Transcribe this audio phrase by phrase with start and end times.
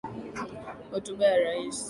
[0.91, 1.77] Hotuba ya rais.